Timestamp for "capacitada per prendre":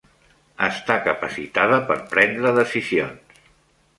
1.07-2.53